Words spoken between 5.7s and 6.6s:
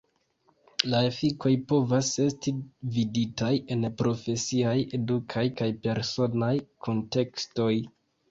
personaj